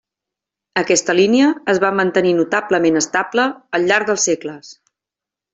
[0.81, 3.47] Aquesta línia es va mantenir notablement estable
[3.79, 4.77] al llarg dels segles.